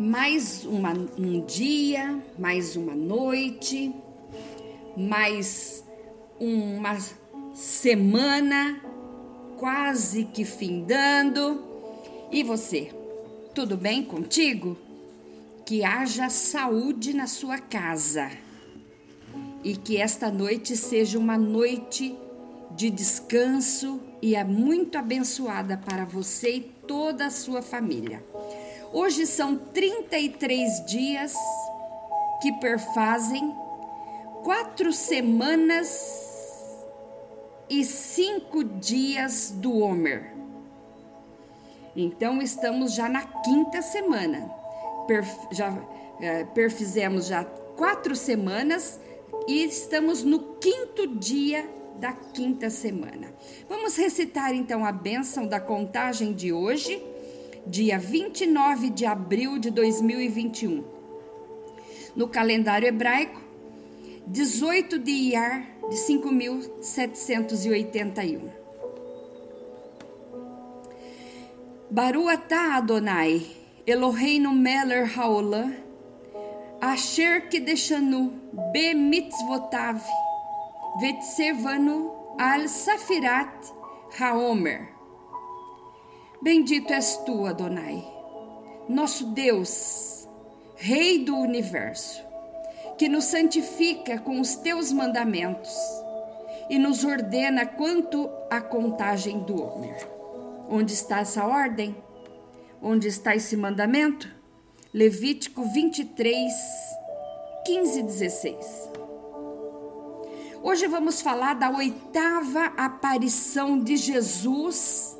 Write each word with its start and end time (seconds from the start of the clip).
mais 0.00 0.64
uma, 0.64 0.94
um 1.18 1.44
dia, 1.44 2.18
mais 2.38 2.74
uma 2.74 2.94
noite, 2.94 3.94
mais 4.96 5.84
uma 6.40 6.96
semana 7.54 8.80
quase 9.58 10.24
que 10.24 10.46
findando. 10.46 11.62
E 12.32 12.42
você, 12.42 12.90
tudo 13.54 13.76
bem 13.76 14.02
contigo? 14.02 14.74
Que 15.66 15.84
haja 15.84 16.30
saúde 16.30 17.12
na 17.12 17.26
sua 17.26 17.58
casa 17.58 18.30
e 19.62 19.76
que 19.76 19.98
esta 19.98 20.30
noite 20.30 20.78
seja 20.78 21.18
uma 21.18 21.36
noite 21.36 22.16
de 22.74 22.88
descanso 22.88 24.00
e 24.22 24.34
é 24.34 24.44
muito 24.44 24.96
abençoada 24.96 25.76
para 25.76 26.06
você 26.06 26.56
e 26.56 26.60
toda 26.86 27.26
a 27.26 27.30
sua 27.30 27.60
família. 27.60 28.29
Hoje 28.92 29.24
são 29.24 29.56
33 29.56 30.84
dias 30.84 31.32
que 32.42 32.52
perfazem 32.54 33.54
quatro 34.42 34.92
semanas 34.92 35.86
e 37.68 37.84
cinco 37.84 38.64
dias 38.64 39.52
do 39.54 39.78
Homer. 39.78 40.34
Então 41.94 42.42
estamos 42.42 42.92
já 42.92 43.08
na 43.08 43.22
quinta 43.22 43.80
semana. 43.80 44.50
Per, 45.06 45.24
já 45.52 45.72
é, 46.20 46.44
perfizemos 46.46 47.26
já 47.26 47.44
quatro 47.44 48.16
semanas 48.16 48.98
e 49.46 49.62
estamos 49.66 50.24
no 50.24 50.56
quinto 50.56 51.06
dia 51.16 51.64
da 52.00 52.12
quinta 52.12 52.68
semana. 52.68 53.32
Vamos 53.68 53.94
recitar 53.94 54.52
então 54.52 54.84
a 54.84 54.90
bênção 54.90 55.46
da 55.46 55.60
contagem 55.60 56.32
de 56.32 56.52
hoje 56.52 57.09
dia 57.70 57.98
29 57.98 58.90
de 58.90 59.06
abril 59.06 59.58
de 59.60 59.70
2021. 59.70 60.84
No 62.16 62.26
calendário 62.28 62.88
hebraico, 62.88 63.40
18 64.26 64.98
de 64.98 65.10
Iyar 65.10 65.66
de 65.88 65.96
5781. 65.96 68.50
Baru 71.90 72.28
atah 72.28 72.76
Adonai, 72.76 73.46
Eloheinu 73.86 74.52
meler 74.52 75.06
haolam, 75.16 75.74
asher 76.80 77.48
kedeshanu 77.48 78.32
be 78.72 78.94
mitzvotav, 78.94 80.02
vetsevanu 81.00 82.12
al 82.38 82.68
safirat 82.68 83.72
haomer. 84.18 84.99
Bendito 86.42 86.90
és 86.90 87.18
tu, 87.26 87.44
Adonai, 87.44 88.02
nosso 88.88 89.26
Deus, 89.26 90.26
Rei 90.74 91.22
do 91.22 91.36
universo, 91.36 92.22
que 92.96 93.10
nos 93.10 93.24
santifica 93.24 94.18
com 94.18 94.40
os 94.40 94.56
teus 94.56 94.90
mandamentos 94.90 95.70
e 96.70 96.78
nos 96.78 97.04
ordena 97.04 97.66
quanto 97.66 98.30
à 98.48 98.58
contagem 98.58 99.40
do 99.40 99.62
homem. 99.62 99.94
Onde 100.70 100.94
está 100.94 101.20
essa 101.20 101.44
ordem? 101.44 101.94
Onde 102.80 103.08
está 103.08 103.36
esse 103.36 103.54
mandamento? 103.54 104.26
Levítico 104.94 105.62
23, 105.62 106.54
15 107.66 107.98
e 107.98 108.02
16. 108.02 108.90
Hoje 110.62 110.86
vamos 110.86 111.20
falar 111.20 111.52
da 111.52 111.68
oitava 111.68 112.64
aparição 112.78 113.78
de 113.78 113.98
Jesus 113.98 115.19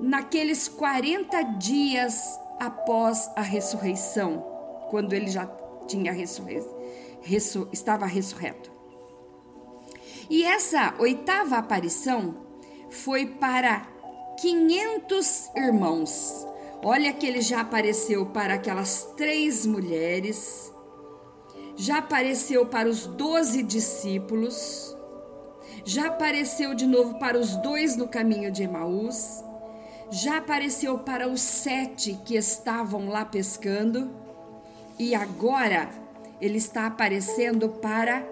naqueles 0.00 0.66
40 0.66 1.42
dias 1.58 2.38
após 2.58 3.30
a 3.36 3.42
ressurreição, 3.42 4.44
quando 4.90 5.12
ele 5.12 5.28
já 5.28 5.46
tinha 5.86 6.12
ressurre... 6.12 6.62
Ressu... 7.22 7.68
estava 7.70 8.06
ressurreto. 8.06 8.70
E 10.28 10.42
essa 10.42 10.94
oitava 10.98 11.56
aparição 11.56 12.34
foi 12.88 13.26
para 13.26 13.86
500 14.40 15.50
irmãos. 15.54 16.46
Olha 16.82 17.12
que 17.12 17.26
ele 17.26 17.42
já 17.42 17.60
apareceu 17.60 18.24
para 18.26 18.54
aquelas 18.54 19.04
três 19.16 19.66
mulheres, 19.66 20.72
já 21.76 21.98
apareceu 21.98 22.64
para 22.64 22.88
os 22.88 23.06
doze 23.06 23.62
discípulos, 23.62 24.96
já 25.84 26.06
apareceu 26.06 26.74
de 26.74 26.86
novo 26.86 27.18
para 27.18 27.38
os 27.38 27.54
dois 27.56 27.96
no 27.96 28.08
caminho 28.08 28.50
de 28.50 28.62
Emaús 28.62 29.44
já 30.10 30.38
apareceu 30.38 30.98
para 30.98 31.28
os 31.28 31.40
sete 31.40 32.18
que 32.24 32.36
estavam 32.36 33.08
lá 33.08 33.24
pescando 33.24 34.10
e 34.98 35.14
agora 35.14 35.88
ele 36.40 36.58
está 36.58 36.86
aparecendo 36.86 37.68
para 37.68 38.26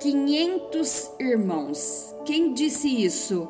500 0.00 1.10
irmãos. 1.18 2.14
Quem 2.24 2.52
disse 2.54 2.88
isso? 2.88 3.48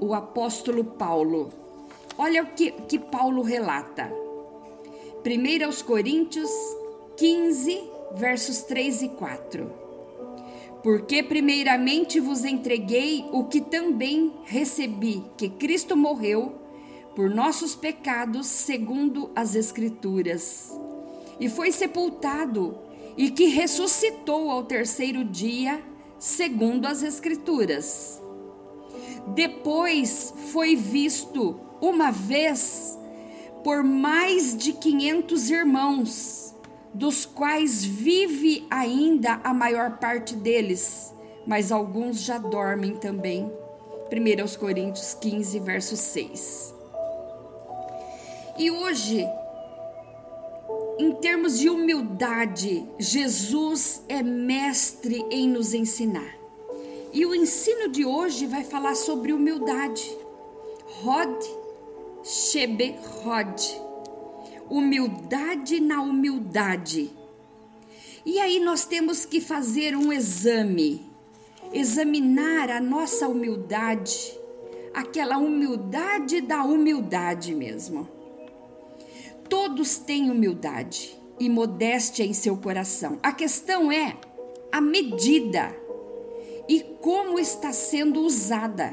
O 0.00 0.14
apóstolo 0.14 0.84
Paulo. 0.84 1.50
Olha 2.16 2.42
o 2.42 2.46
que, 2.46 2.70
que 2.70 2.98
Paulo 2.98 3.42
relata. 3.42 4.12
1 5.24 5.64
aos 5.64 5.82
Coríntios 5.82 6.50
15, 7.16 7.82
versos 8.14 8.62
3 8.62 9.02
e 9.02 9.08
4. 9.08 9.72
Porque 10.82 11.22
primeiramente 11.22 12.20
vos 12.20 12.44
entreguei 12.44 13.26
o 13.32 13.44
que 13.44 13.60
também 13.60 14.32
recebi, 14.44 15.24
que 15.36 15.48
Cristo 15.48 15.96
morreu 15.96 16.65
por 17.16 17.30
nossos 17.30 17.74
pecados, 17.74 18.46
segundo 18.46 19.30
as 19.34 19.54
Escrituras, 19.54 20.70
e 21.40 21.48
foi 21.48 21.72
sepultado, 21.72 22.78
e 23.16 23.30
que 23.30 23.46
ressuscitou 23.46 24.50
ao 24.50 24.64
terceiro 24.64 25.24
dia, 25.24 25.82
segundo 26.18 26.84
as 26.84 27.02
Escrituras. 27.02 28.20
Depois 29.28 30.34
foi 30.52 30.76
visto 30.76 31.58
uma 31.80 32.10
vez 32.10 32.98
por 33.64 33.82
mais 33.82 34.54
de 34.54 34.74
quinhentos 34.74 35.50
irmãos, 35.50 36.54
dos 36.92 37.24
quais 37.24 37.82
vive 37.82 38.66
ainda 38.70 39.40
a 39.42 39.54
maior 39.54 39.98
parte 39.98 40.36
deles, 40.36 41.14
mas 41.46 41.72
alguns 41.72 42.20
já 42.20 42.36
dormem 42.36 42.94
também. 42.94 43.50
1 44.12 44.58
Coríntios 44.58 45.14
15, 45.14 45.58
verso 45.60 45.96
6. 45.96 46.75
E 48.58 48.70
hoje, 48.70 49.22
em 50.98 51.12
termos 51.16 51.58
de 51.58 51.68
humildade, 51.68 52.86
Jesus 52.98 54.02
é 54.08 54.22
mestre 54.22 55.22
em 55.30 55.46
nos 55.46 55.74
ensinar. 55.74 56.34
E 57.12 57.26
o 57.26 57.34
ensino 57.34 57.88
de 57.90 58.06
hoje 58.06 58.46
vai 58.46 58.64
falar 58.64 58.94
sobre 58.94 59.34
humildade. 59.34 60.16
Rod 61.02 61.36
Shebe 62.24 62.96
Rod. 63.22 63.60
Humildade 64.70 65.78
na 65.78 66.00
humildade. 66.00 67.10
E 68.24 68.40
aí 68.40 68.58
nós 68.58 68.86
temos 68.86 69.26
que 69.26 69.40
fazer 69.40 69.94
um 69.94 70.12
exame, 70.12 71.08
examinar 71.72 72.70
a 72.70 72.80
nossa 72.80 73.28
humildade, 73.28 74.36
aquela 74.92 75.36
humildade 75.36 76.40
da 76.40 76.64
humildade 76.64 77.54
mesmo. 77.54 78.15
Todos 79.48 79.98
têm 79.98 80.30
humildade 80.30 81.16
e 81.38 81.48
modéstia 81.48 82.24
em 82.24 82.32
seu 82.32 82.56
coração. 82.56 83.18
A 83.22 83.32
questão 83.32 83.92
é 83.92 84.16
a 84.72 84.80
medida 84.80 85.74
e 86.68 86.80
como 87.00 87.38
está 87.38 87.72
sendo 87.72 88.20
usada. 88.20 88.92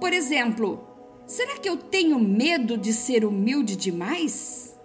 Por 0.00 0.12
exemplo, 0.12 0.86
será 1.26 1.58
que 1.58 1.68
eu 1.68 1.76
tenho 1.76 2.18
medo 2.18 2.76
de 2.76 2.92
ser 2.92 3.24
humilde 3.24 3.76
demais? 3.76 4.76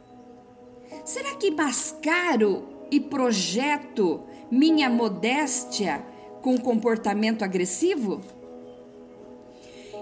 Será 1.05 1.35
que 1.35 1.51
mascaro 1.51 2.67
e 2.89 2.99
projeto 2.99 4.21
minha 4.49 4.89
modéstia 4.89 6.03
com 6.41 6.57
comportamento 6.57 7.43
agressivo? 7.43 8.21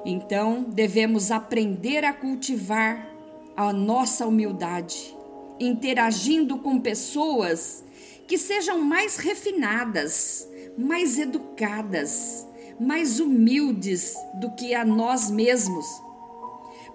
Então, 0.06 0.64
devemos 0.64 1.32
aprender 1.32 2.06
a 2.06 2.14
cultivar 2.14 3.19
a 3.60 3.74
nossa 3.74 4.26
humildade, 4.26 5.18
interagindo 5.60 6.60
com 6.60 6.80
pessoas 6.80 7.84
que 8.26 8.38
sejam 8.38 8.80
mais 8.80 9.18
refinadas, 9.18 10.48
mais 10.78 11.20
educadas, 11.20 12.48
mais 12.80 13.20
humildes 13.20 14.16
do 14.36 14.50
que 14.52 14.74
a 14.74 14.86
nós 14.86 15.30
mesmos, 15.30 15.86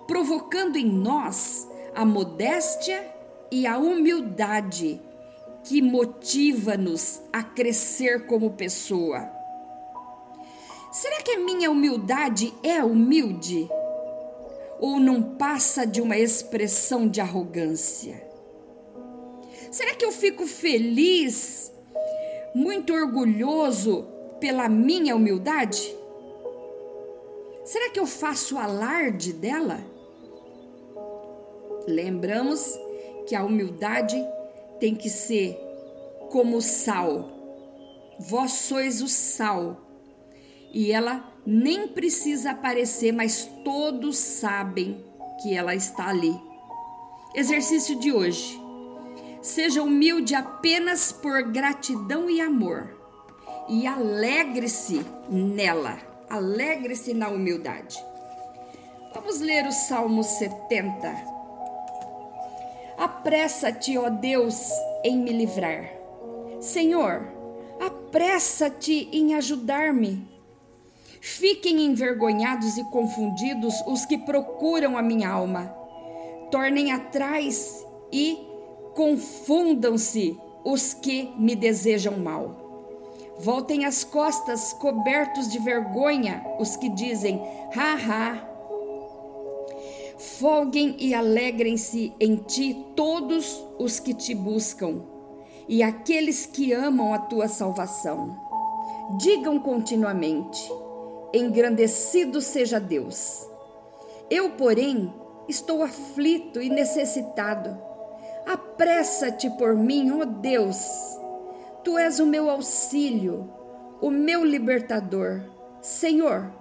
provocando 0.06 0.76
em 0.76 0.86
nós 0.86 1.68
a 1.94 2.02
modéstia 2.02 3.14
e 3.52 3.66
a 3.66 3.76
humildade 3.76 4.98
que 5.64 5.82
motiva-nos 5.82 7.20
a 7.30 7.42
crescer 7.42 8.24
como 8.24 8.52
pessoa. 8.52 9.30
Será 10.90 11.20
que 11.20 11.32
a 11.32 11.40
minha 11.40 11.70
humildade 11.70 12.54
é 12.62 12.82
humilde? 12.82 13.68
Ou 14.78 14.98
não 14.98 15.36
passa 15.36 15.86
de 15.86 16.00
uma 16.00 16.16
expressão 16.16 17.08
de 17.08 17.20
arrogância? 17.20 18.22
Será 19.70 19.94
que 19.94 20.04
eu 20.04 20.12
fico 20.12 20.46
feliz, 20.46 21.72
muito 22.54 22.92
orgulhoso 22.92 24.06
pela 24.38 24.68
minha 24.68 25.16
humildade? 25.16 25.96
Será 27.64 27.90
que 27.90 27.98
eu 27.98 28.06
faço 28.06 28.58
alarde 28.58 29.32
dela? 29.32 29.80
Lembramos 31.86 32.78
que 33.26 33.34
a 33.34 33.42
humildade 33.42 34.16
tem 34.78 34.94
que 34.94 35.08
ser 35.08 35.58
como 36.30 36.58
o 36.58 36.62
sal. 36.62 37.30
Vós 38.18 38.52
sois 38.52 39.02
o 39.02 39.08
sal. 39.08 39.76
E 40.74 40.90
ela 40.90 41.32
nem 41.46 41.86
precisa 41.86 42.50
aparecer, 42.50 43.12
mas 43.12 43.48
todos 43.64 44.18
sabem 44.18 45.04
que 45.40 45.54
ela 45.54 45.72
está 45.72 46.08
ali. 46.08 46.36
Exercício 47.32 47.96
de 47.96 48.12
hoje. 48.12 48.60
Seja 49.40 49.84
humilde 49.84 50.34
apenas 50.34 51.12
por 51.12 51.44
gratidão 51.44 52.28
e 52.28 52.40
amor. 52.40 52.90
E 53.68 53.86
alegre-se 53.86 55.06
nela. 55.30 55.96
Alegre-se 56.28 57.14
na 57.14 57.28
humildade. 57.28 57.96
Vamos 59.14 59.38
ler 59.38 59.66
o 59.66 59.72
Salmo 59.72 60.24
70. 60.24 61.14
Apressa-te, 62.98 63.96
ó 63.96 64.10
Deus, 64.10 64.70
em 65.04 65.18
me 65.18 65.32
livrar. 65.32 65.88
Senhor, 66.60 67.28
apressa-te 67.80 69.08
em 69.12 69.36
ajudar-me. 69.36 70.33
Fiquem 71.26 71.86
envergonhados 71.86 72.76
e 72.76 72.84
confundidos 72.84 73.74
os 73.86 74.04
que 74.04 74.18
procuram 74.18 74.98
a 74.98 75.00
minha 75.00 75.30
alma. 75.30 75.74
Tornem 76.50 76.92
atrás 76.92 77.82
e 78.12 78.46
confundam-se 78.94 80.38
os 80.62 80.92
que 80.92 81.32
me 81.38 81.56
desejam 81.56 82.18
mal. 82.18 82.54
Voltem 83.38 83.86
as 83.86 84.04
costas 84.04 84.74
cobertos 84.74 85.50
de 85.50 85.58
vergonha 85.60 86.44
os 86.58 86.76
que 86.76 86.90
dizem: 86.90 87.40
ha 87.74 87.94
ha 87.94 88.48
Folguem 90.18 90.94
e 90.98 91.14
alegrem-se 91.14 92.12
em 92.20 92.36
ti 92.36 92.76
todos 92.94 93.64
os 93.78 93.98
que 93.98 94.12
te 94.12 94.34
buscam 94.34 95.02
e 95.66 95.82
aqueles 95.82 96.44
que 96.44 96.74
amam 96.74 97.14
a 97.14 97.18
tua 97.18 97.48
salvação. 97.48 98.38
Digam 99.18 99.58
continuamente: 99.58 100.83
Engrandecido 101.34 102.40
seja 102.40 102.78
Deus. 102.78 103.44
Eu, 104.30 104.50
porém, 104.50 105.12
estou 105.48 105.82
aflito 105.82 106.62
e 106.62 106.70
necessitado. 106.70 107.76
Apressa-te 108.46 109.50
por 109.50 109.74
mim, 109.74 110.12
ó 110.12 110.24
Deus. 110.24 110.78
Tu 111.82 111.98
és 111.98 112.20
o 112.20 112.26
meu 112.26 112.48
auxílio, 112.48 113.52
o 114.00 114.12
meu 114.12 114.44
libertador. 114.44 115.42
Senhor, 115.82 116.52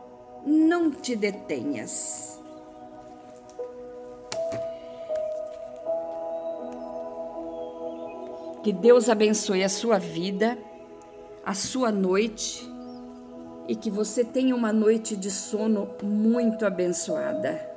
não 0.43 0.89
te 0.89 1.15
detenhas. 1.15 2.41
Que 8.63 8.73
Deus 8.73 9.07
abençoe 9.07 9.63
a 9.63 9.69
sua 9.69 9.99
vida, 9.99 10.57
a 11.45 11.53
sua 11.53 11.91
noite 11.91 12.72
e 13.67 13.75
que 13.75 13.89
você 13.89 14.23
tenha 14.23 14.55
uma 14.55 14.73
noite 14.73 15.15
de 15.15 15.31
sono 15.31 15.89
muito 16.01 16.65
abençoada. 16.65 17.72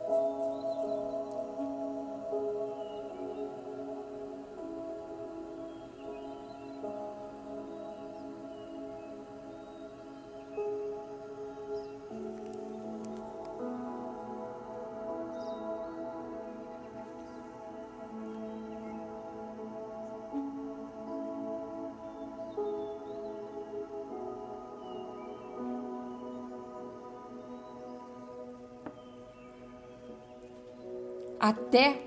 Até 31.47 32.03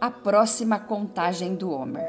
a 0.00 0.12
próxima 0.12 0.78
contagem 0.78 1.56
do 1.56 1.72
Homer. 1.72 2.08